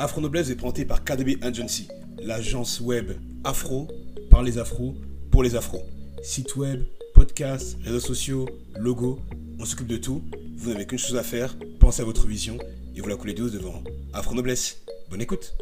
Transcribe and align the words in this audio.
Afro 0.00 0.20
Noblesse 0.20 0.48
est 0.48 0.54
présenté 0.54 0.84
par 0.84 1.02
KDB 1.02 1.38
Agency, 1.42 1.88
l'agence 2.22 2.80
web 2.80 3.18
afro 3.42 3.88
par 4.30 4.44
les 4.44 4.56
afros 4.56 4.94
pour 5.32 5.42
les 5.42 5.56
afros. 5.56 5.82
Site 6.22 6.54
web, 6.54 6.84
podcast, 7.14 7.76
réseaux 7.82 7.98
sociaux, 7.98 8.48
logo, 8.76 9.18
on 9.58 9.64
s'occupe 9.64 9.88
de 9.88 9.96
tout. 9.96 10.22
Vous 10.56 10.70
n'avez 10.70 10.86
qu'une 10.86 11.00
chose 11.00 11.16
à 11.16 11.24
faire, 11.24 11.56
pensez 11.80 12.02
à 12.02 12.04
votre 12.04 12.28
vision 12.28 12.58
et 12.94 13.00
vous 13.00 13.08
la 13.08 13.16
coulez 13.16 13.34
douce 13.34 13.50
devant 13.50 13.82
Afro 14.12 14.36
Noblesse. 14.36 14.82
Bonne 15.10 15.20
écoute. 15.20 15.56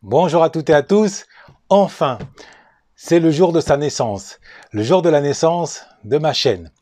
Bonjour 0.00 0.42
à 0.42 0.48
toutes 0.48 0.70
et 0.70 0.74
à 0.74 0.82
tous. 0.82 1.26
Enfin, 1.68 2.18
c'est 2.96 3.20
le 3.20 3.30
jour 3.30 3.52
de 3.52 3.60
sa 3.60 3.76
naissance, 3.76 4.40
le 4.72 4.82
jour 4.82 5.02
de 5.02 5.10
la 5.10 5.20
naissance 5.20 5.82
de 6.04 6.16
ma 6.16 6.32
chaîne, 6.32 6.72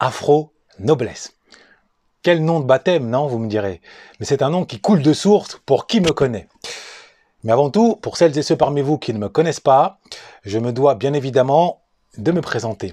Afro 0.00 0.52
Noblesse. 0.80 1.37
Quel 2.28 2.44
nom 2.44 2.60
de 2.60 2.66
baptême, 2.66 3.08
non, 3.08 3.26
vous 3.26 3.38
me 3.38 3.48
direz. 3.48 3.80
Mais 4.20 4.26
c'est 4.26 4.42
un 4.42 4.50
nom 4.50 4.66
qui 4.66 4.82
coule 4.82 5.00
de 5.00 5.14
source 5.14 5.62
pour 5.64 5.86
qui 5.86 6.02
me 6.02 6.10
connaît. 6.10 6.46
Mais 7.42 7.52
avant 7.52 7.70
tout, 7.70 7.96
pour 7.96 8.18
celles 8.18 8.36
et 8.36 8.42
ceux 8.42 8.54
parmi 8.54 8.82
vous 8.82 8.98
qui 8.98 9.14
ne 9.14 9.18
me 9.18 9.30
connaissent 9.30 9.60
pas, 9.60 9.98
je 10.44 10.58
me 10.58 10.70
dois 10.70 10.94
bien 10.94 11.14
évidemment 11.14 11.84
de 12.18 12.30
me 12.30 12.42
présenter. 12.42 12.92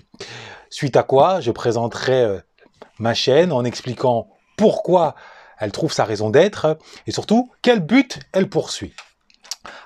Suite 0.69 0.95
à 0.95 1.03
quoi, 1.03 1.41
je 1.41 1.51
présenterai 1.51 2.21
euh, 2.21 2.39
ma 2.97 3.13
chaîne 3.13 3.51
en 3.51 3.65
expliquant 3.65 4.29
pourquoi 4.55 5.15
elle 5.59 5.73
trouve 5.73 5.91
sa 5.91 6.05
raison 6.05 6.29
d'être 6.29 6.79
et 7.05 7.11
surtout 7.11 7.51
quel 7.61 7.81
but 7.81 8.21
elle 8.31 8.47
poursuit. 8.49 8.93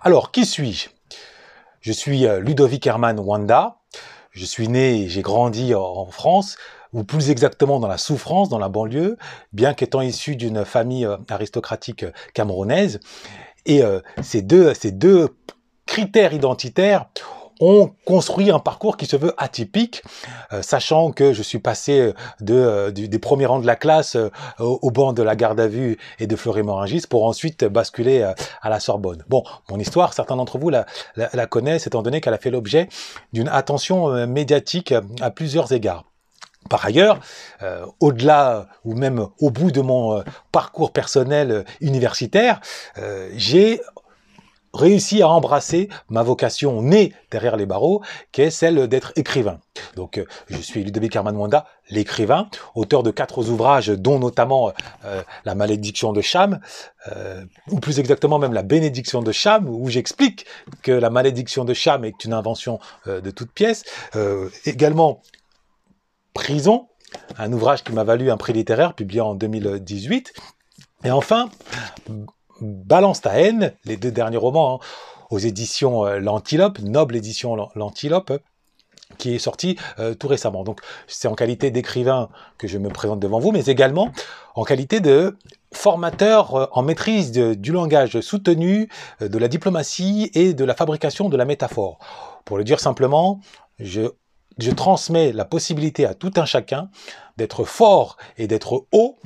Alors, 0.03 0.29
qui 0.29 0.45
suis-je? 0.45 0.89
Je 1.81 1.91
suis 1.91 2.27
euh, 2.27 2.39
Ludovic 2.39 2.85
Herman 2.85 3.19
Wanda. 3.19 3.77
Je 4.29 4.45
suis 4.45 4.67
né 4.67 5.01
et 5.01 5.09
j'ai 5.09 5.23
grandi 5.23 5.73
en 5.73 6.05
France 6.11 6.55
ou 6.93 7.03
plus 7.03 7.29
exactement 7.29 7.79
dans 7.79 7.87
la 7.87 7.97
souffrance, 7.97 8.49
dans 8.49 8.59
la 8.59 8.69
banlieue, 8.69 9.17
bien 9.53 9.73
qu'étant 9.73 10.01
issu 10.01 10.35
d'une 10.35 10.65
famille 10.65 11.05
euh, 11.05 11.17
aristocratique 11.29 12.03
euh, 12.03 12.11
camerounaise. 12.33 12.99
Et 13.65 13.83
euh, 13.83 13.99
ces, 14.21 14.41
deux, 14.41 14.73
ces 14.73 14.91
deux 14.91 15.29
critères 15.85 16.33
identitaires 16.33 17.05
ont 17.61 17.91
construit 18.05 18.51
un 18.51 18.59
parcours 18.59 18.95
qui 18.95 19.05
se 19.05 19.17
veut 19.17 19.33
atypique, 19.37 20.01
sachant 20.61 21.11
que 21.11 21.33
je 21.33 21.43
suis 21.43 21.59
passé 21.59 22.13
de, 22.39 22.89
des 22.89 23.19
premiers 23.19 23.47
rangs 23.47 23.59
de 23.59 23.67
la 23.67 23.75
classe 23.75 24.15
au, 24.59 24.91
banc 24.91 25.11
de 25.11 25.21
la 25.23 25.35
garde 25.35 25.59
à 25.59 25.67
vue 25.67 25.97
et 26.19 26.27
de 26.27 26.37
Fleury-Morangis 26.37 27.01
pour 27.09 27.25
ensuite 27.25 27.65
basculer 27.65 28.23
à 28.61 28.69
la 28.69 28.79
Sorbonne. 28.79 29.25
Bon, 29.27 29.43
mon 29.69 29.77
histoire, 29.77 30.13
certains 30.13 30.37
d'entre 30.37 30.57
vous 30.57 30.69
la, 30.69 30.85
la, 31.17 31.29
la, 31.33 31.47
connaissent 31.47 31.85
étant 31.85 32.01
donné 32.01 32.21
qu'elle 32.21 32.33
a 32.33 32.37
fait 32.37 32.51
l'objet 32.51 32.87
d'une 33.33 33.49
attention 33.49 34.25
médiatique 34.25 34.93
à 35.19 35.29
plusieurs 35.29 35.73
égards. 35.73 36.08
Par 36.69 36.85
ailleurs, 36.85 37.19
euh, 37.63 37.85
au-delà 37.99 38.67
ou 38.85 38.93
même 38.93 39.27
au 39.39 39.49
bout 39.49 39.71
de 39.71 39.81
mon 39.81 40.19
euh, 40.19 40.23
parcours 40.51 40.93
personnel 40.93 41.51
euh, 41.51 41.63
universitaire, 41.81 42.61
j'ai 43.35 43.81
réussi 44.73 45.21
à 45.23 45.29
embrasser 45.29 45.89
ma 46.09 46.21
vocation 46.21 46.81
née 46.81 47.13
derrière 47.31 47.57
les 47.57 47.65
barreaux, 47.65 48.01
qui 48.31 48.41
est 48.41 48.51
celle 48.51 48.87
d'être 48.87 49.13
écrivain. 49.15 49.59
Donc, 49.95 50.23
je 50.49 50.57
suis 50.57 50.83
Ludovic 50.83 51.15
Herman 51.15 51.35
Wanda, 51.35 51.65
l'écrivain, 51.89 52.49
auteur 52.75 53.01
de 53.01 53.09
quatre 53.09 53.49
ouvrages, 53.49 53.87
dont 53.87 54.19
notamment 54.19 54.71
La 55.45 55.55
malédiction 55.55 56.13
de 56.13 56.21
Cham, 56.21 56.59
ou 57.71 57.79
plus 57.79 57.99
exactement 57.99 58.37
même 58.37 58.53
La 58.53 58.63
bénédiction 58.63 59.23
de 59.23 59.31
Cham, 59.31 59.67
où 59.67 59.89
j'explique 59.89 60.45
que 60.83 60.91
la 60.91 61.09
malédiction 61.09 61.65
de 61.65 61.73
Cham 61.73 62.05
est 62.05 62.23
une 62.23 62.33
invention 62.33 62.79
de 63.07 63.31
toute 63.31 63.51
pièce. 63.51 63.83
également, 64.65 65.21
Prison, 66.33 66.87
un 67.37 67.51
ouvrage 67.53 67.83
qui 67.83 67.91
m'a 67.91 68.03
valu 68.03 68.31
un 68.31 68.37
prix 68.37 68.53
littéraire 68.53 68.93
publié 68.93 69.21
en 69.21 69.35
2018. 69.35 70.33
Et 71.03 71.11
enfin, 71.11 71.49
Balance 72.61 73.21
ta 73.21 73.39
haine, 73.39 73.73
les 73.85 73.97
deux 73.97 74.11
derniers 74.11 74.37
romans 74.37 74.75
hein, 74.75 74.85
aux 75.29 75.39
éditions 75.39 76.05
euh, 76.05 76.19
L'Antilope, 76.19 76.79
Noble 76.79 77.15
édition 77.15 77.55
L'Antilope, 77.75 78.33
qui 79.17 79.33
est 79.33 79.39
sorti 79.39 79.77
euh, 79.99 80.13
tout 80.13 80.27
récemment. 80.27 80.63
Donc 80.63 80.81
c'est 81.07 81.27
en 81.27 81.35
qualité 81.35 81.71
d'écrivain 81.71 82.29
que 82.57 82.67
je 82.67 82.77
me 82.77 82.89
présente 82.89 83.19
devant 83.19 83.39
vous, 83.39 83.51
mais 83.51 83.65
également 83.65 84.11
en 84.55 84.63
qualité 84.63 84.99
de 84.99 85.37
formateur 85.73 86.55
euh, 86.55 86.65
en 86.73 86.81
maîtrise 86.81 87.31
du 87.31 87.71
langage 87.71 88.19
soutenu, 88.21 88.89
de 89.21 89.37
la 89.37 89.47
diplomatie 89.47 90.29
et 90.33 90.53
de 90.53 90.65
la 90.65 90.75
fabrication 90.75 91.29
de 91.29 91.37
la 91.37 91.45
métaphore. 91.45 91.99
Pour 92.45 92.57
le 92.57 92.63
dire 92.63 92.79
simplement, 92.79 93.39
je 93.79 94.09
je 94.59 94.71
transmets 94.71 95.31
la 95.31 95.45
possibilité 95.45 96.05
à 96.05 96.13
tout 96.13 96.33
un 96.35 96.45
chacun 96.45 96.89
d'être 97.37 97.63
fort 97.63 98.17
et 98.37 98.47
d'être 98.47 98.85
haut 98.91 99.17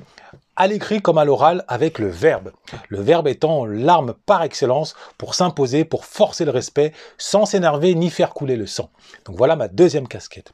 à 0.55 0.67
l'écrit 0.67 1.01
comme 1.01 1.17
à 1.17 1.25
l'oral 1.25 1.65
avec 1.67 1.99
le 1.99 2.07
verbe. 2.07 2.51
Le 2.89 3.01
verbe 3.01 3.27
étant 3.27 3.65
l'arme 3.65 4.13
par 4.25 4.43
excellence 4.43 4.95
pour 5.17 5.33
s'imposer, 5.35 5.83
pour 5.83 6.05
forcer 6.05 6.45
le 6.45 6.51
respect, 6.51 6.93
sans 7.17 7.45
s'énerver 7.45 7.95
ni 7.95 8.09
faire 8.09 8.33
couler 8.33 8.55
le 8.55 8.67
sang. 8.67 8.89
Donc 9.25 9.37
voilà 9.37 9.55
ma 9.55 9.67
deuxième 9.67 10.07
casquette. 10.07 10.53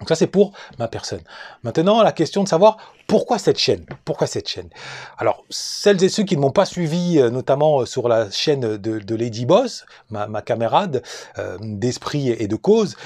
Donc 0.00 0.08
ça 0.08 0.14
c'est 0.14 0.26
pour 0.26 0.52
ma 0.78 0.88
personne. 0.88 1.22
Maintenant 1.62 2.02
la 2.02 2.12
question 2.12 2.42
de 2.42 2.48
savoir 2.48 2.76
pourquoi 3.08 3.38
cette 3.38 3.58
chaîne? 3.58 3.86
Pourquoi 4.04 4.26
cette 4.26 4.50
chaîne? 4.50 4.68
Alors, 5.16 5.42
celles 5.48 6.04
et 6.04 6.10
ceux 6.10 6.24
qui 6.24 6.36
ne 6.36 6.42
m'ont 6.42 6.50
pas 6.50 6.66
suivi, 6.66 7.18
euh, 7.18 7.30
notamment 7.30 7.80
euh, 7.80 7.86
sur 7.86 8.06
la 8.06 8.30
chaîne 8.30 8.76
de, 8.76 9.14
Lady 9.14 9.46
Boss, 9.46 9.86
ma, 10.10 10.42
camarade 10.42 11.02
euh, 11.38 11.56
d'esprit 11.62 12.28
et 12.28 12.46
de 12.46 12.54
cause, 12.54 12.96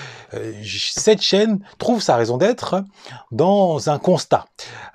cette 0.64 1.22
chaîne 1.22 1.60
trouve 1.78 2.03
sa 2.03 2.16
raison 2.16 2.36
d'être 2.36 2.82
dans 3.30 3.88
un 3.91 4.00
constat. 4.00 4.47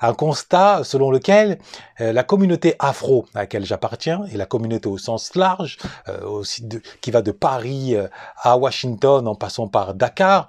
Un 0.02 0.14
constat 0.14 0.84
selon 0.84 1.10
lequel 1.10 1.58
la 2.00 2.24
communauté 2.24 2.76
afro 2.78 3.26
à 3.34 3.40
laquelle 3.40 3.66
j'appartiens, 3.66 4.26
et 4.32 4.36
la 4.36 4.46
communauté 4.46 4.90
au 4.90 4.98
sens 4.98 5.36
large, 5.36 5.78
qui 7.02 7.12
va 7.12 7.22
de 7.22 7.32
Paris 7.32 7.96
à 8.42 8.58
Washington 8.58 9.28
en 9.28 9.36
passant 9.36 9.68
par 9.68 9.94
Dakar, 9.94 10.48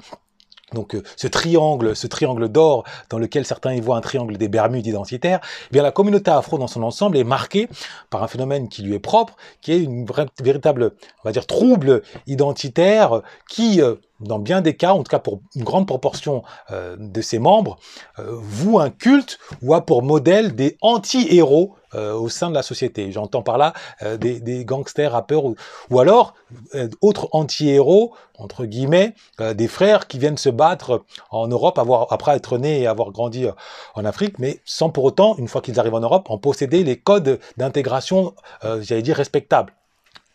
donc 0.73 0.95
euh, 0.95 1.03
ce 1.17 1.27
triangle, 1.27 1.97
ce 1.97 2.07
triangle 2.07 2.49
d'or 2.49 2.85
dans 3.11 3.19
lequel 3.19 3.45
certains 3.45 3.75
y 3.75 3.81
voient 3.81 3.97
un 3.97 4.01
triangle 4.01 4.37
des 4.37 4.49
Bermudes 4.49 4.87
identitaires, 4.87 5.41
eh 5.71 5.73
bien 5.73 5.83
la 5.83 5.93
communauté 5.93 6.31
afro 6.31 6.59
dans 6.59 6.67
son 6.67 6.83
ensemble 6.83 7.17
est 7.17 7.25
marquée 7.25 7.69
par 8.11 8.23
un 8.23 8.29
phénomène 8.29 8.69
qui 8.69 8.83
lui 8.83 8.95
est 8.95 9.01
propre, 9.01 9.37
qui 9.61 9.73
est 9.73 9.79
une 9.79 10.07
véritable, 10.43 10.93
on 11.25 11.29
va 11.29 11.33
dire, 11.33 11.47
trouble 11.47 12.03
identitaire 12.27 13.23
qui, 13.49 13.81
euh, 13.81 13.97
dans 14.21 14.39
bien 14.39 14.61
des 14.61 14.77
cas, 14.77 14.93
en 14.93 14.99
tout 14.99 15.11
cas 15.11 15.19
pour 15.19 15.41
une 15.55 15.65
grande 15.65 15.87
proportion 15.87 16.43
euh, 16.71 16.97
de 16.99 17.21
ses 17.23 17.39
membres, 17.39 17.79
voue 18.19 18.79
un 18.79 18.91
culte 18.91 19.39
ou 19.63 19.75
a 19.75 19.85
pour 19.85 20.03
modèle 20.03 20.55
des 20.55 20.77
anti-héros 20.81 21.75
euh, 21.95 22.13
au 22.13 22.29
sein 22.29 22.51
de 22.51 22.55
la 22.55 22.63
société. 22.63 23.11
J'entends 23.13 23.41
par 23.41 23.57
là 23.57 23.73
euh, 24.03 24.19
des, 24.19 24.41
des, 24.41 24.67
gangsters, 24.67 25.13
rappeurs, 25.13 25.47
ou, 25.47 25.57
ou 25.89 26.01
alors 26.01 26.35
euh, 26.75 26.87
autres 27.01 27.31
anti-héros, 27.33 28.13
entre 28.37 28.67
guillemets, 28.67 29.15
des 29.55 29.69
frères 29.69 30.07
qui 30.07 30.19
viennent 30.19 30.37
se 30.37 30.51
battre 30.51 31.03
en 31.31 31.49
Europe 31.49 31.79
avoir, 31.79 32.13
après 32.13 32.37
être 32.37 32.59
nés 32.59 32.83
et 32.83 32.87
avoir 32.87 33.11
grandi 33.11 33.47
en 33.95 34.05
Afrique, 34.05 34.39
mais 34.39 34.61
sans 34.65 34.91
pour 34.91 35.05
autant, 35.05 35.35
une 35.39 35.49
fois 35.49 35.63
qu'ils 35.63 35.81
arrivent 35.81 35.95
en 35.95 36.01
Europe, 36.01 36.31
en 36.31 36.37
posséder 36.39 36.85
les 36.85 36.99
codes 36.99 37.41
d'intégration, 37.57 38.35
j'allais 38.63 39.03
dire, 39.03 39.17
respectables. 39.17 39.73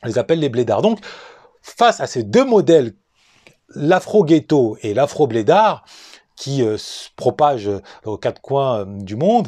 On 0.02 0.08
les 0.08 0.18
appelle 0.18 0.40
les 0.40 0.50
blédards. 0.50 0.82
Donc, 0.82 1.00
face 1.62 2.02
à 2.02 2.08
ces 2.08 2.24
deux 2.24 2.44
modèles, 2.44 2.94
l'afro-ghetto 3.70 4.78
et 4.82 4.94
l'afro-blédard, 4.94 5.86
qui 6.36 6.58
se 6.78 7.10
propagent 7.16 7.72
aux 8.04 8.18
quatre 8.18 8.42
coins 8.42 8.86
du 8.86 9.16
monde, 9.16 9.48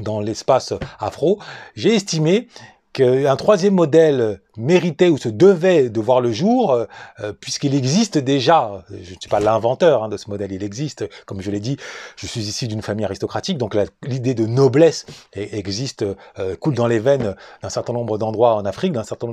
dans 0.00 0.20
l'espace 0.20 0.72
afro, 1.00 1.38
j'ai 1.74 1.94
estimé 1.94 2.48
qu'un 2.92 3.36
troisième 3.36 3.74
modèle 3.74 4.40
méritait 4.56 5.08
ou 5.08 5.18
se 5.18 5.28
devait 5.28 5.88
de 5.88 6.00
voir 6.00 6.20
le 6.20 6.32
jour, 6.32 6.72
euh, 6.72 6.86
euh, 7.20 7.32
puisqu'il 7.32 7.74
existe 7.74 8.18
déjà, 8.18 8.84
je 8.90 8.96
ne 8.96 9.20
suis 9.20 9.28
pas 9.30 9.38
l'inventeur 9.38 10.02
hein, 10.02 10.08
de 10.08 10.16
ce 10.16 10.28
modèle, 10.28 10.50
il 10.50 10.64
existe, 10.64 11.08
comme 11.24 11.40
je 11.40 11.50
l'ai 11.52 11.60
dit, 11.60 11.76
je 12.16 12.26
suis 12.26 12.40
ici 12.40 12.66
d'une 12.66 12.82
famille 12.82 13.04
aristocratique, 13.04 13.56
donc 13.56 13.76
l'idée 14.02 14.34
de 14.34 14.46
noblesse 14.46 15.06
existe, 15.34 16.04
euh, 16.38 16.56
coule 16.56 16.74
dans 16.74 16.88
les 16.88 16.98
veines 16.98 17.36
d'un 17.62 17.68
certain 17.68 17.92
nombre 17.92 18.18
d'endroits 18.18 18.56
en 18.56 18.64
Afrique, 18.64 18.92
d'un 18.92 19.04
certain, 19.04 19.28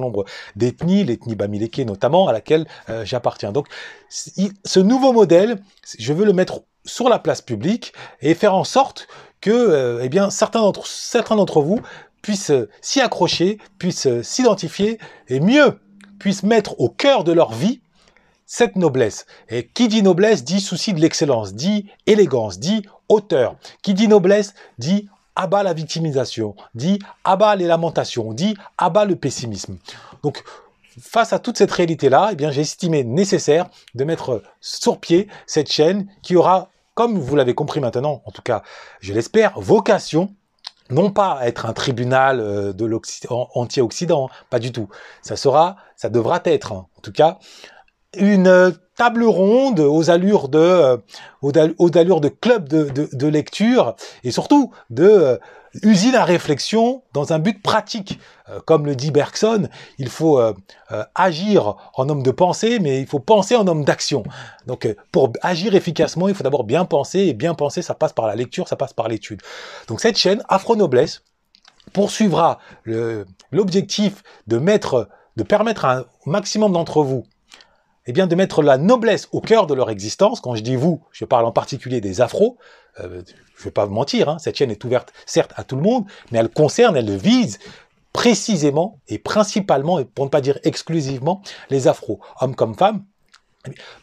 nombre 0.00 0.24
d'ethnies, 0.54 1.02
l'ethnie 1.02 1.34
Bamileke 1.34 1.80
notamment, 1.80 2.28
à 2.28 2.32
laquelle 2.32 2.66
j'appartiens. 3.02 3.50
Donc 3.50 3.66
ce 4.08 4.80
nouveau 4.80 5.12
modèle, 5.12 5.60
je 5.98 6.12
veux 6.12 6.24
le 6.24 6.32
mettre 6.32 6.62
sur 6.84 7.08
la 7.08 7.18
place 7.18 7.42
publique 7.42 7.92
et 8.20 8.34
faire 8.34 8.54
en 8.54 8.64
sorte 8.64 9.08
que 9.40 9.50
euh, 9.50 10.02
eh 10.02 10.30
certains 10.30 10.60
d'entre 10.60 11.62
vous 11.62 11.80
puissent 12.22 12.50
euh, 12.50 12.68
s'y 12.80 13.00
accrocher, 13.00 13.58
puissent 13.78 14.06
euh, 14.06 14.22
s'identifier 14.22 14.98
et 15.28 15.40
mieux 15.40 15.78
puissent 16.18 16.42
mettre 16.42 16.78
au 16.80 16.88
cœur 16.88 17.24
de 17.24 17.32
leur 17.32 17.52
vie 17.52 17.80
cette 18.46 18.76
noblesse. 18.76 19.26
Et 19.48 19.66
qui 19.66 19.88
dit 19.88 20.02
noblesse 20.02 20.44
dit 20.44 20.60
souci 20.60 20.92
de 20.92 21.00
l'excellence, 21.00 21.54
dit 21.54 21.86
élégance, 22.06 22.58
dit 22.58 22.82
hauteur. 23.08 23.56
Qui 23.82 23.94
dit 23.94 24.08
noblesse 24.08 24.54
dit 24.78 25.08
abat 25.36 25.62
la 25.62 25.72
victimisation, 25.72 26.54
dit 26.74 26.98
abat 27.24 27.56
les 27.56 27.66
lamentations, 27.66 28.32
dit 28.32 28.56
abat 28.76 29.04
le 29.04 29.16
pessimisme. 29.16 29.78
Donc 30.22 30.42
face 31.00 31.32
à 31.32 31.38
toute 31.38 31.56
cette 31.56 31.70
réalité-là, 31.70 32.32
eh 32.38 32.52
j'ai 32.52 32.62
estimé 32.62 33.04
nécessaire 33.04 33.68
de 33.94 34.04
mettre 34.04 34.42
sur 34.60 34.98
pied 34.98 35.28
cette 35.46 35.70
chaîne 35.70 36.06
qui 36.22 36.36
aura 36.36 36.69
comme 36.94 37.18
vous 37.18 37.36
l'avez 37.36 37.54
compris 37.54 37.80
maintenant, 37.80 38.22
en 38.24 38.30
tout 38.30 38.42
cas, 38.42 38.62
je 39.00 39.12
l'espère, 39.12 39.58
vocation 39.58 40.34
non 40.90 41.10
pas 41.10 41.38
être 41.42 41.66
un 41.66 41.72
tribunal 41.72 42.40
euh, 42.40 42.72
de 42.72 42.90
anti-Occident, 43.30 44.28
pas 44.50 44.58
du 44.58 44.72
tout. 44.72 44.88
Ça 45.22 45.36
sera, 45.36 45.76
ça 45.96 46.08
devra 46.08 46.40
être, 46.44 46.72
en 46.72 46.88
tout 47.02 47.12
cas, 47.12 47.38
une 48.16 48.74
table 48.96 49.24
ronde 49.24 49.80
aux 49.80 50.10
allures 50.10 50.48
de, 50.48 50.58
euh, 50.58 50.96
aux 51.42 51.52
de 51.52 52.28
club 52.28 52.68
de, 52.68 53.26
lecture 53.26 53.94
et 54.24 54.30
surtout 54.30 54.72
de 54.90 55.04
euh, 55.04 55.38
usine 55.82 56.14
à 56.14 56.24
réflexion 56.24 57.02
dans 57.12 57.32
un 57.32 57.38
but 57.38 57.62
pratique. 57.62 58.18
Euh, 58.48 58.60
comme 58.64 58.86
le 58.86 58.96
dit 58.96 59.10
Bergson, 59.10 59.68
il 59.98 60.08
faut 60.08 60.38
euh, 60.38 60.54
euh, 60.92 61.04
agir 61.14 61.76
en 61.94 62.08
homme 62.08 62.22
de 62.22 62.30
pensée, 62.30 62.78
mais 62.80 63.00
il 63.00 63.06
faut 63.06 63.20
penser 63.20 63.56
en 63.56 63.66
homme 63.66 63.84
d'action. 63.84 64.22
Donc 64.66 64.88
pour 65.12 65.32
agir 65.42 65.74
efficacement, 65.74 66.28
il 66.28 66.34
faut 66.34 66.44
d'abord 66.44 66.64
bien 66.64 66.84
penser, 66.84 67.20
et 67.20 67.34
bien 67.34 67.54
penser, 67.54 67.82
ça 67.82 67.94
passe 67.94 68.12
par 68.12 68.26
la 68.26 68.34
lecture, 68.34 68.68
ça 68.68 68.76
passe 68.76 68.92
par 68.92 69.08
l'étude. 69.08 69.40
Donc 69.88 70.00
cette 70.00 70.16
chaîne, 70.16 70.42
Afro 70.48 70.76
Noblesse, 70.76 71.22
poursuivra 71.92 72.58
l'objectif 73.50 74.22
de 74.46 74.58
mettre, 74.58 75.08
de 75.36 75.42
permettre 75.42 75.84
à 75.84 75.96
un 75.98 76.04
maximum 76.26 76.72
d'entre 76.72 77.02
vous 77.02 77.24
eh 78.10 78.12
bien, 78.12 78.26
de 78.26 78.34
mettre 78.34 78.62
la 78.62 78.76
noblesse 78.76 79.28
au 79.30 79.40
cœur 79.40 79.68
de 79.68 79.74
leur 79.74 79.88
existence. 79.88 80.40
Quand 80.40 80.56
je 80.56 80.62
dis 80.62 80.74
vous, 80.74 81.00
je 81.12 81.24
parle 81.24 81.46
en 81.46 81.52
particulier 81.52 82.00
des 82.00 82.20
afros. 82.20 82.58
Euh, 82.98 83.22
je 83.54 83.60
ne 83.60 83.64
vais 83.66 83.70
pas 83.70 83.86
vous 83.86 83.94
mentir, 83.94 84.28
hein, 84.28 84.38
cette 84.40 84.56
chaîne 84.56 84.72
est 84.72 84.84
ouverte 84.84 85.12
certes 85.26 85.52
à 85.54 85.62
tout 85.62 85.76
le 85.76 85.82
monde, 85.82 86.06
mais 86.32 86.38
elle 86.38 86.48
concerne, 86.48 86.96
elle 86.96 87.16
vise 87.16 87.60
précisément 88.12 88.98
et 89.06 89.18
principalement, 89.18 90.00
et 90.00 90.04
pour 90.04 90.24
ne 90.24 90.30
pas 90.30 90.40
dire 90.40 90.58
exclusivement, 90.64 91.40
les 91.70 91.86
afros, 91.86 92.18
hommes 92.40 92.56
comme 92.56 92.74
femmes, 92.74 93.04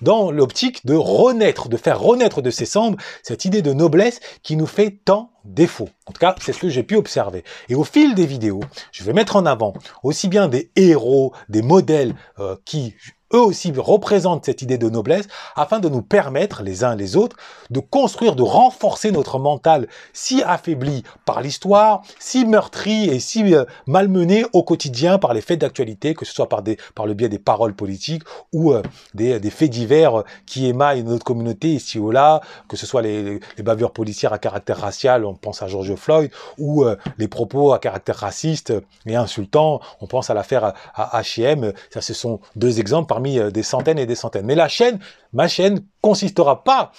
dans 0.01 0.31
l'optique 0.31 0.85
de 0.85 0.93
renaître, 0.93 1.67
de 1.67 1.75
faire 1.75 1.99
renaître 1.99 2.41
de 2.41 2.49
ses 2.49 2.65
cendres 2.65 2.97
cette 3.23 3.43
idée 3.43 3.61
de 3.61 3.73
noblesse 3.73 4.19
qui 4.43 4.55
nous 4.55 4.67
fait 4.67 4.99
tant 5.03 5.31
défaut. 5.43 5.89
En 6.05 6.13
tout 6.13 6.19
cas, 6.19 6.35
c'est 6.41 6.53
ce 6.53 6.59
que 6.59 6.69
j'ai 6.69 6.83
pu 6.83 6.95
observer. 6.95 7.43
Et 7.67 7.75
au 7.75 7.83
fil 7.83 8.15
des 8.15 8.25
vidéos, 8.25 8.61
je 8.91 9.03
vais 9.03 9.13
mettre 9.13 9.35
en 9.35 9.45
avant 9.45 9.73
aussi 10.03 10.27
bien 10.27 10.47
des 10.47 10.71
héros, 10.75 11.33
des 11.49 11.61
modèles 11.61 12.15
euh, 12.39 12.55
qui 12.65 12.95
eux 13.33 13.41
aussi 13.41 13.73
représentent 13.75 14.45
cette 14.45 14.61
idée 14.61 14.77
de 14.77 14.89
noblesse 14.89 15.27
afin 15.55 15.79
de 15.79 15.89
nous 15.89 16.01
permettre, 16.01 16.63
les 16.63 16.83
uns 16.83 16.95
les 16.95 17.15
autres, 17.15 17.35
de 17.69 17.79
construire, 17.79 18.35
de 18.35 18.43
renforcer 18.43 19.11
notre 19.11 19.39
mental 19.39 19.87
si 20.13 20.41
affaibli 20.43 21.03
par 21.25 21.41
l'histoire, 21.41 22.01
si 22.19 22.45
meurtri 22.45 23.09
et 23.09 23.19
si 23.19 23.53
euh, 23.53 23.65
malmené 23.85 24.45
au 24.53 24.63
quotidien 24.63 25.17
par 25.19 25.33
les 25.33 25.41
faits 25.41 25.59
d'actualité, 25.59 26.13
que 26.13 26.25
ce 26.25 26.33
soit 26.33 26.49
par, 26.49 26.61
des, 26.61 26.77
par 26.95 27.05
le 27.05 27.13
biais 27.13 27.29
des 27.29 27.39
paroles 27.39 27.73
politiques 27.73 28.23
ou 28.53 28.73
euh, 28.73 28.81
des, 29.13 29.39
faits 29.49 29.69
divers 29.69 30.23
qui 30.45 30.67
émaillent 30.67 31.03
notre 31.03 31.23
communauté 31.23 31.69
ici 31.69 31.99
ou 31.99 32.11
là, 32.11 32.41
que 32.67 32.77
ce 32.77 32.85
soit 32.85 33.01
les, 33.01 33.39
bavures 33.59 33.91
policières 33.91 34.33
à 34.33 34.39
caractère 34.39 34.77
racial, 34.77 35.25
on 35.25 35.33
pense 35.33 35.61
à 35.61 35.67
George 35.67 35.95
Floyd, 35.95 36.31
ou 36.57 36.83
euh, 36.85 36.95
les 37.17 37.27
propos 37.27 37.73
à 37.73 37.79
caractère 37.79 38.15
raciste 38.15 38.73
et 39.05 39.15
insultant, 39.15 39.81
on 39.99 40.07
pense 40.07 40.29
à 40.29 40.33
l'affaire 40.33 40.73
à 40.95 41.21
H&M, 41.21 41.73
ça 41.89 42.01
ce 42.01 42.13
sont 42.13 42.39
deux 42.55 42.79
exemples 42.79 43.16
euh, 43.25 43.51
des 43.51 43.63
centaines 43.63 43.99
et 43.99 44.05
des 44.05 44.15
centaines. 44.15 44.45
Mais 44.45 44.55
la 44.55 44.67
chaîne, 44.67 44.99
ma 45.33 45.47
chaîne, 45.47 45.81
consistera 46.01 46.63
pas 46.63 46.91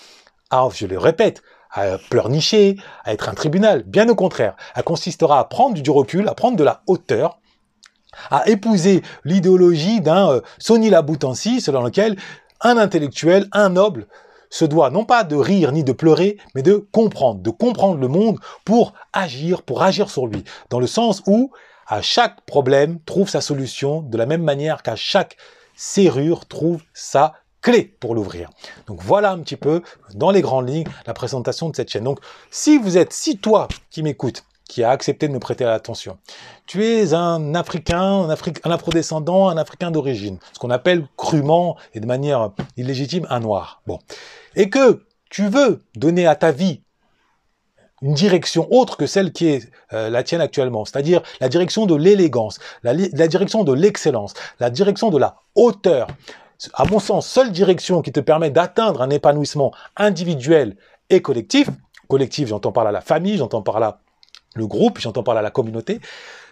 à, 0.50 0.68
je 0.74 0.86
le 0.86 0.98
répète, 0.98 1.42
à 1.70 1.98
pleurnicher, 2.10 2.76
à 3.04 3.12
être 3.12 3.28
un 3.28 3.34
tribunal. 3.34 3.82
Bien 3.84 4.08
au 4.08 4.14
contraire, 4.14 4.56
elle 4.74 4.84
consistera 4.84 5.38
à 5.38 5.44
prendre 5.44 5.80
du 5.80 5.90
recul, 5.90 6.28
à 6.28 6.34
prendre 6.34 6.56
de 6.56 6.64
la 6.64 6.82
hauteur, 6.86 7.38
à 8.30 8.48
épouser 8.48 9.02
l'idéologie 9.24 10.00
d'un 10.00 10.30
euh, 10.30 10.40
Sonny 10.58 10.90
Laboutancy, 10.90 11.60
selon 11.60 11.82
lequel 11.82 12.16
un 12.60 12.76
intellectuel, 12.76 13.46
un 13.52 13.68
noble, 13.68 14.06
se 14.50 14.64
doit 14.64 14.90
non 14.90 15.04
pas 15.04 15.24
de 15.24 15.36
rire 15.36 15.72
ni 15.72 15.84
de 15.84 15.92
pleurer, 15.92 16.38
mais 16.54 16.62
de 16.62 16.76
comprendre, 16.76 17.40
de 17.40 17.50
comprendre 17.50 17.98
le 17.98 18.08
monde 18.08 18.38
pour 18.64 18.94
agir, 19.12 19.62
pour 19.62 19.82
agir 19.82 20.08
sur 20.08 20.26
lui, 20.26 20.44
dans 20.70 20.80
le 20.80 20.86
sens 20.86 21.22
où 21.26 21.50
à 21.86 22.02
chaque 22.02 22.40
problème 22.42 22.98
trouve 23.04 23.28
sa 23.28 23.40
solution 23.40 24.02
de 24.02 24.16
la 24.18 24.26
même 24.26 24.42
manière 24.42 24.82
qu'à 24.82 24.96
chaque 24.96 25.36
serrure 25.78 26.46
trouve 26.46 26.82
sa 26.92 27.34
clé 27.62 27.84
pour 27.84 28.14
l'ouvrir. 28.14 28.50
Donc 28.86 29.00
voilà 29.00 29.30
un 29.30 29.38
petit 29.38 29.56
peu 29.56 29.82
dans 30.14 30.30
les 30.30 30.42
grandes 30.42 30.68
lignes 30.68 30.88
la 31.06 31.14
présentation 31.14 31.70
de 31.70 31.76
cette 31.76 31.88
chaîne. 31.88 32.04
Donc 32.04 32.18
si 32.50 32.76
vous 32.78 32.98
êtes, 32.98 33.12
si 33.12 33.38
toi 33.38 33.68
qui 33.90 34.02
m'écoutes, 34.02 34.44
qui 34.68 34.84
a 34.84 34.90
accepté 34.90 35.28
de 35.28 35.32
me 35.32 35.38
prêter 35.38 35.64
l'attention. 35.64 36.18
Tu 36.66 36.84
es 36.84 37.14
un 37.14 37.54
Africain, 37.54 38.02
un, 38.02 38.28
Afrique, 38.28 38.58
un 38.64 38.70
afrodescendant, 38.70 39.48
un 39.48 39.56
Africain 39.56 39.90
d'origine, 39.90 40.38
ce 40.52 40.58
qu'on 40.58 40.68
appelle 40.68 41.06
crûment 41.16 41.76
et 41.94 42.00
de 42.00 42.06
manière 42.06 42.50
illégitime 42.76 43.26
un 43.30 43.40
noir. 43.40 43.80
Bon, 43.86 43.98
et 44.56 44.68
que 44.68 45.02
tu 45.30 45.48
veux 45.48 45.82
donner 45.96 46.26
à 46.26 46.36
ta 46.36 46.52
vie 46.52 46.82
une 48.02 48.14
direction 48.14 48.68
autre 48.70 48.96
que 48.96 49.06
celle 49.06 49.32
qui 49.32 49.48
est 49.48 49.70
euh, 49.92 50.10
la 50.10 50.22
tienne 50.22 50.40
actuellement, 50.40 50.84
c'est-à-dire 50.84 51.22
la 51.40 51.48
direction 51.48 51.86
de 51.86 51.94
l'élégance, 51.94 52.58
la, 52.82 52.94
direction 52.94 53.64
de 53.64 53.72
l'excellence, 53.72 54.34
la 54.60 54.70
direction 54.70 55.10
de 55.10 55.18
la 55.18 55.36
hauteur. 55.54 56.06
À 56.74 56.84
mon 56.84 56.98
sens, 56.98 57.26
seule 57.28 57.52
direction 57.52 58.02
qui 58.02 58.12
te 58.12 58.20
permet 58.20 58.50
d'atteindre 58.50 59.02
un 59.02 59.10
épanouissement 59.10 59.72
individuel 59.96 60.76
et 61.10 61.22
collectif, 61.22 61.68
collectif 62.08 62.48
j'entends 62.48 62.72
par 62.72 62.84
là 62.84 62.92
la 62.92 63.00
famille, 63.00 63.36
j'entends 63.36 63.62
par 63.62 63.80
là 63.80 64.00
le 64.54 64.66
groupe, 64.66 64.98
j'entends 64.98 65.22
par 65.22 65.34
là 65.34 65.42
la 65.42 65.50
communauté, 65.50 66.00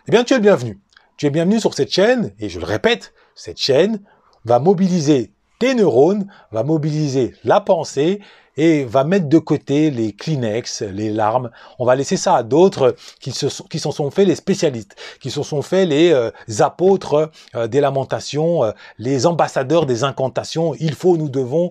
eh 0.06 0.10
bien 0.10 0.24
tu 0.24 0.34
es 0.34 0.40
bienvenu. 0.40 0.78
Tu 1.16 1.26
es 1.26 1.30
bienvenu 1.30 1.60
sur 1.60 1.74
cette 1.74 1.90
chaîne, 1.90 2.32
et 2.38 2.48
je 2.48 2.60
le 2.60 2.66
répète, 2.66 3.14
cette 3.34 3.58
chaîne 3.58 4.00
va 4.44 4.58
mobiliser 4.58 5.32
tes 5.58 5.74
neurones, 5.74 6.30
va 6.52 6.62
mobiliser 6.62 7.34
la 7.44 7.60
pensée 7.60 8.20
et 8.56 8.84
va 8.84 9.04
mettre 9.04 9.28
de 9.28 9.38
côté 9.38 9.90
les 9.90 10.12
Kleenex, 10.12 10.82
les 10.82 11.10
larmes. 11.10 11.50
On 11.78 11.84
va 11.84 11.94
laisser 11.94 12.16
ça 12.16 12.36
à 12.36 12.42
d'autres 12.42 12.96
qui 13.20 13.32
se 13.32 13.48
sont, 13.48 13.64
qui 13.64 13.78
s'en 13.78 13.92
sont 13.92 14.10
fait 14.10 14.24
les 14.24 14.34
spécialistes, 14.34 14.96
qui 15.20 15.30
se 15.30 15.42
sont 15.42 15.62
fait 15.62 15.86
les 15.86 16.12
euh, 16.12 16.30
apôtres 16.60 17.30
euh, 17.54 17.66
des 17.66 17.80
lamentations, 17.80 18.64
euh, 18.64 18.72
les 18.98 19.26
ambassadeurs 19.26 19.86
des 19.86 20.04
incantations. 20.04 20.74
Il 20.78 20.94
faut, 20.94 21.16
nous 21.16 21.28
devons. 21.28 21.70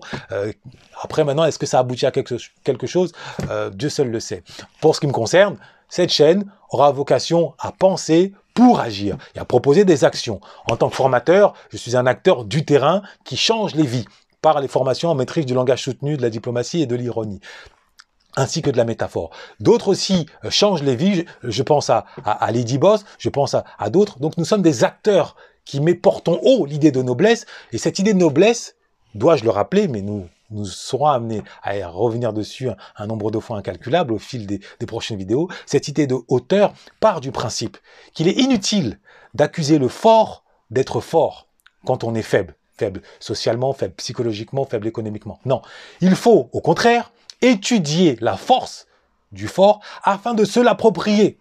après, 1.02 1.24
maintenant, 1.24 1.44
est-ce 1.44 1.58
que 1.58 1.66
ça 1.66 1.78
aboutit 1.78 2.06
à 2.06 2.10
quelque, 2.10 2.34
quelque 2.64 2.86
chose? 2.86 3.12
Dieu 3.72 3.88
seul 3.88 4.10
le 4.10 4.20
sait. 4.20 4.42
Pour 4.80 4.94
ce 4.94 5.00
qui 5.00 5.06
me 5.06 5.12
concerne, 5.12 5.56
cette 5.88 6.10
chaîne 6.10 6.44
aura 6.70 6.90
vocation 6.90 7.54
à 7.58 7.72
penser 7.72 8.32
pour 8.54 8.80
agir 8.80 9.16
et 9.34 9.38
à 9.38 9.44
proposer 9.44 9.84
des 9.84 10.04
actions. 10.04 10.40
En 10.70 10.76
tant 10.76 10.88
que 10.88 10.96
formateur, 10.96 11.54
je 11.70 11.76
suis 11.76 11.96
un 11.96 12.06
acteur 12.06 12.44
du 12.44 12.64
terrain 12.64 13.02
qui 13.24 13.36
change 13.36 13.74
les 13.74 13.86
vies 13.86 14.06
les 14.60 14.68
formations 14.68 15.10
en 15.10 15.14
maîtrise 15.14 15.46
du 15.46 15.54
langage 15.54 15.82
soutenu, 15.82 16.16
de 16.16 16.22
la 16.22 16.30
diplomatie 16.30 16.82
et 16.82 16.86
de 16.86 16.96
l'ironie 16.96 17.40
ainsi 18.38 18.60
que 18.60 18.68
de 18.68 18.76
la 18.76 18.84
métaphore. 18.84 19.30
D'autres 19.60 19.88
aussi 19.88 20.26
euh, 20.44 20.50
changent 20.50 20.82
les 20.82 20.94
vies, 20.94 21.24
je, 21.42 21.62
pense 21.62 21.88
à, 21.88 22.04
à, 22.22 22.52
Lady 22.52 22.76
Boss, 22.76 23.06
je 23.18 23.30
pense 23.30 23.54
à, 23.54 23.64
à 23.78 23.88
d'autres. 23.88 24.18
Donc 24.18 24.36
nous 24.36 24.44
sommes 24.44 24.60
des 24.60 24.84
acteurs 24.84 25.36
qui 25.64 25.80
portons 25.94 26.38
haut 26.42 26.66
l'idée 26.66 26.92
de 26.92 27.00
noblesse, 27.02 27.46
et 27.72 27.78
cette 27.78 27.98
idée 27.98 28.12
de 28.12 28.18
noblesse, 28.18 28.76
dois-je 29.14 29.42
le 29.42 29.50
rappeler, 29.50 29.88
mais 29.88 30.02
nous 30.02 30.28
nous 30.50 30.64
serons 30.64 31.06
amenés 31.06 31.42
à 31.62 31.88
revenir 31.88 32.32
dessus 32.32 32.68
un, 32.96 33.06
nombre 33.06 33.30
de 33.30 33.40
fois 33.40 33.58
incalculable 33.58 34.12
au 34.12 34.18
fil 34.18 34.46
des, 34.46 34.60
prochaines 34.86 35.18
vidéos, 35.18 35.48
cette 35.66 35.88
idée 35.88 36.06
de 36.06 36.16
hauteur 36.28 36.72
part 37.00 37.20
du 37.20 37.32
principe 37.32 37.76
qu'il 38.14 38.28
est 38.28 38.38
inutile 38.38 39.00
d'accuser 39.34 39.78
le 39.78 39.88
fort 39.88 40.44
d'être 40.70 41.00
fort 41.00 41.48
quand 41.84 42.04
on 42.04 42.14
est 42.14 42.22
faible. 42.22 42.54
Faible 42.78 43.02
socialement, 43.20 43.72
faible 43.72 43.94
psychologiquement, 43.94 44.64
faible 44.64 44.86
économiquement. 44.86 45.38
Non. 45.44 45.62
Il 46.00 46.14
faut, 46.14 46.50
au 46.52 46.60
contraire, 46.60 47.12
étudier 47.40 48.16
la 48.20 48.36
force 48.36 48.86
du 49.32 49.48
fort 49.48 49.80
afin 50.02 50.34
de 50.34 50.44
se 50.44 50.60
l'approprier 50.60 51.38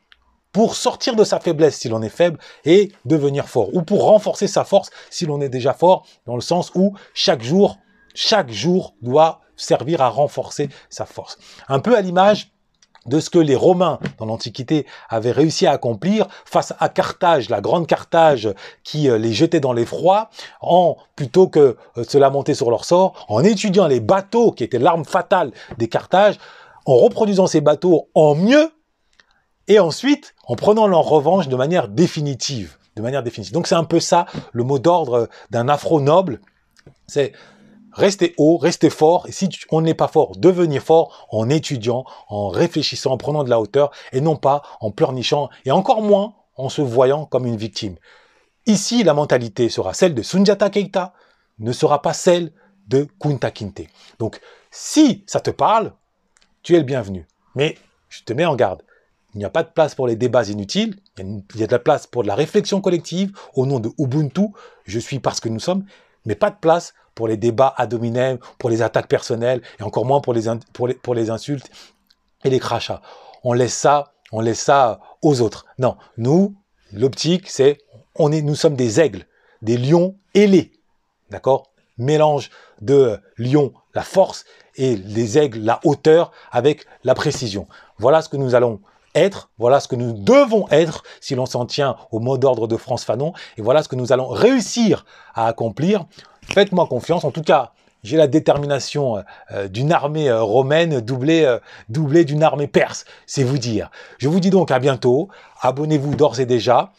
pour 0.51 0.75
sortir 0.75 1.15
de 1.15 1.24
sa 1.25 1.39
faiblesse 1.39 1.77
si 1.77 1.89
l'on 1.89 2.01
est 2.01 2.10
faible 2.10 2.39
et 2.63 2.92
devenir 3.04 3.50
fort, 3.50 3.75
ou 3.75 3.82
pour 3.82 4.06
renforcer 4.06 4.48
sa 4.48 4.63
force 4.63 4.89
si 5.10 5.25
l'on 5.25 5.42
est 5.42 5.50
déjà 5.50 5.74
fort, 5.74 6.08
dans 6.25 6.36
le 6.36 6.42
sens 6.42 6.72
où 6.75 6.94
chaque 7.13 7.44
jour 7.44 7.77
chaque 8.15 8.50
jour 8.50 8.96
doit 9.01 9.42
servir 9.56 10.01
à 10.01 10.10
renforcer 10.10 10.70
sa 10.89 11.06
force. 11.06 11.38
Un 11.68 11.80
peu 11.80 11.96
à 11.96 12.01
l'image 12.01 12.51
de 13.06 13.20
ce 13.20 13.30
que 13.30 13.40
les 13.40 13.56
Romains 13.56 14.00
dans 14.18 14.26
l'Antiquité 14.26 14.86
avaient 15.10 15.32
réussi 15.32 15.68
à 15.68 15.72
accomplir 15.72 16.28
face 16.46 16.74
à 16.80 16.90
Carthage, 16.90 17.50
la 17.50 17.62
grande 17.62 17.88
Carthage 17.88 18.50
qui 18.84 19.10
euh, 19.10 19.18
les 19.18 19.34
jetait 19.34 19.60
dans 19.60 19.74
l'effroi, 19.74 20.30
en 20.62 20.98
plutôt 21.16 21.48
que 21.48 21.78
de 21.96 22.02
euh, 22.02 22.04
se 22.04 22.18
lamenter 22.18 22.54
sur 22.54 22.70
leur 22.70 22.86
sort, 22.86 23.26
en 23.30 23.44
étudiant 23.44 23.88
les 23.88 24.00
bateaux 24.00 24.52
qui 24.52 24.64
étaient 24.64 24.80
l'arme 24.80 25.06
fatale 25.06 25.52
des 25.78 25.88
Carthages, 25.88 26.38
en 26.86 26.96
reproduisant 26.96 27.48
ces 27.48 27.62
bateaux 27.62 28.10
en 28.14 28.36
mieux, 28.36 28.72
et 29.68 29.80
ensuite 29.80 30.36
en 30.48 30.56
prenant 30.56 30.88
leur 30.88 31.04
revanche 31.04 31.48
de 31.48 31.56
manière 31.56 31.88
définitive. 31.88 32.78
De 32.96 33.02
manière 33.02 33.24
définitive. 33.24 33.54
Donc 33.54 33.68
c'est 33.68 33.76
un 33.76 33.84
peu 33.84 34.00
ça 34.00 34.26
le 34.54 34.64
mot 34.64 34.80
d'ordre 34.80 35.28
d'un 35.50 35.68
afro-noble. 35.68 36.40
C'est 37.08 37.34
Restez 37.96 38.36
haut, 38.38 38.58
restez 38.58 38.90
fort. 38.90 39.25
Et 39.28 39.32
si 39.32 39.50
on 39.72 39.82
n'est 39.82 39.94
pas 39.94 40.10
fort, 40.10 40.34
devenez 40.36 40.82
fort 40.82 41.28
en 41.32 41.50
étudiant, 41.50 42.06
en 42.28 42.50
réfléchissant, 42.50 43.12
en 43.12 43.18
prenant 43.18 43.44
de 43.44 43.50
la 43.50 43.60
hauteur, 43.60 43.92
et 44.12 44.22
non 44.22 44.36
pas 44.36 44.62
en 44.82 44.92
pleurnichant, 44.92 45.50
et 45.64 45.72
encore 45.72 46.02
moins 46.02 46.36
en 46.58 46.70
se 46.70 46.82
voyant 46.82 47.25
comme 47.25 47.46
une 47.46 47.56
victime. 47.56 47.96
Ici, 48.66 49.04
la 49.04 49.14
mentalité 49.14 49.70
sera 49.70 49.94
celle 49.94 50.14
de 50.14 50.22
Sunjata 50.22 50.70
Keita, 50.70 51.14
ne 51.60 51.72
sera 51.72 52.02
pas 52.02 52.14
celle 52.14 52.52
de 52.88 53.08
Kunta 53.20 53.50
Kinte. 53.50 53.88
Donc, 54.20 54.42
si 54.72 55.24
ça 55.25 55.40
te 55.40 55.52
parle, 55.52 55.94
tu 56.64 56.75
es 56.75 56.80
le 56.80 56.84
bienvenu. 56.84 57.28
Mais 57.56 57.78
je 58.10 58.24
te 58.24 58.34
mets 58.34 58.46
en 58.46 58.56
garde. 58.56 58.84
Il 59.34 59.40
n'y 59.40 59.46
a 59.46 59.50
pas 59.50 59.64
de 59.64 59.70
place 59.70 59.96
pour 59.96 60.08
les 60.08 60.16
débats 60.16 60.44
inutiles, 60.44 60.98
il 61.20 61.44
y 61.56 61.64
a 61.64 61.68
de 61.68 61.72
la 61.72 61.80
place 61.80 62.08
pour 62.08 62.24
de 62.24 62.28
la 62.28 62.36
réflexion 62.36 62.82
collective 62.82 63.38
au 63.54 63.66
nom 63.66 63.80
de 63.80 63.90
Ubuntu, 63.98 64.48
je 64.86 65.00
suis 65.00 65.20
parce 65.20 65.40
que 65.40 65.50
nous 65.50 65.60
sommes, 65.60 65.86
mais 66.25 66.36
pas 66.36 66.50
de 66.50 66.58
place 66.58 66.94
pour 67.13 67.27
les 67.27 67.38
débats 67.38 67.74
ad 67.77 67.94
hominem, 67.94 68.38
pour 68.60 68.70
les 68.70 68.82
attaques 68.82 69.08
personnelles, 69.08 69.62
et 69.79 69.84
encore 69.84 70.05
moins 70.05 70.22
pour 70.22 70.34
les, 70.34 70.44
pour 70.74 70.88
les, 70.88 70.94
pour 70.94 71.15
les 71.15 71.29
insultes 71.29 71.70
et 72.44 72.50
les 72.50 72.60
crachats. 72.60 73.01
On 73.44 73.53
laisse 73.53 73.74
ça, 73.74 74.13
on 74.32 74.41
laisse 74.41 74.60
ça 74.60 75.00
aux 75.22 75.41
autres. 75.41 75.65
Non, 75.77 75.98
nous, 76.17 76.55
l'optique, 76.91 77.50
c'est, 77.50 77.77
on 78.15 78.32
est, 78.32 78.41
nous 78.41 78.55
sommes 78.55 78.75
des 78.75 79.00
aigles, 79.00 79.25
des 79.62 79.77
lions 79.77 80.17
ailés, 80.34 80.74
d'accord? 81.29 81.72
Mélange 81.98 82.50
de 82.82 83.17
lion, 83.38 83.74
la 83.94 84.03
force, 84.03 84.44
et 84.75 84.98
les 84.98 85.38
aigles, 85.38 85.60
la 85.60 85.79
hauteur, 85.86 86.32
avec 86.51 86.86
la 87.05 87.15
précision. 87.15 87.67
Voilà 87.98 88.22
ce 88.22 88.27
que 88.27 88.36
nous 88.36 88.55
allons 88.55 88.82
voilà 89.57 89.79
ce 89.79 89.88
que 89.88 89.95
nous 89.95 90.13
devons 90.13 90.67
être 90.69 91.03
si 91.22 91.36
l'on 91.36 91.45
s'en 91.45 91.65
tient 91.65 91.95
au 92.12 92.19
mot 92.19 92.38
d'ordre 92.38 92.67
de 92.67 92.77
France 92.77 93.05
Fanon, 93.05 93.34
et 93.57 93.62
voilà 93.62 93.84
ce 93.84 93.89
que 93.89 93.95
nous 93.95 94.12
allons 94.12 94.27
réussir 94.27 95.05
à 95.34 95.48
accomplir. 95.48 96.05
Faites-moi 96.53 96.86
confiance, 96.88 97.24
en 97.24 97.31
tout 97.31 97.41
cas, 97.41 97.72
j'ai 98.05 98.17
la 98.17 98.27
détermination 98.27 99.24
euh, 99.51 99.67
d'une 99.67 99.91
armée 99.91 100.29
euh, 100.29 100.43
romaine 100.43 101.01
doublée, 101.01 101.43
euh, 101.43 101.60
d'une 101.89 102.43
armée 102.43 102.67
perse, 102.67 103.05
c'est 103.25 103.43
vous 103.43 103.57
dire. 103.57 103.89
Je 104.19 104.29
vous 104.29 104.39
dis 104.39 104.51
donc 104.51 104.69
à 104.69 104.79
bientôt, 104.79 105.29
abonnez-vous 105.62 106.15
d'ores 106.15 106.39
et 106.39 106.45
déjà, 106.45 106.91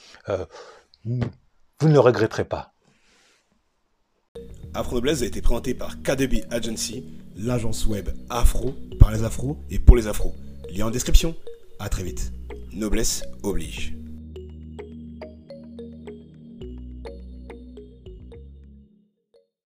vous 1.06 1.88
ne 1.88 1.92
le 1.92 2.00
regretterez 2.00 2.44
pas. 2.44 2.72
Afro 4.74 4.98
a 4.98 5.10
été 5.24 5.40
présenté 5.40 5.72
par 5.72 6.02
KDB 6.02 6.44
Agency, 6.50 7.04
l'agence 7.36 7.86
web 7.86 8.10
afro 8.28 8.74
par 8.98 9.10
les 9.12 9.22
afros 9.22 9.56
et 9.70 9.78
pour 9.78 9.96
les 9.96 10.06
afros. 10.06 10.34
Lien 10.70 10.86
en 10.86 10.90
description. 10.90 11.34
À 11.78 11.88
très 11.88 12.02
vite. 12.02 12.32
Noblesse 12.72 13.22
oblige. 13.42 13.94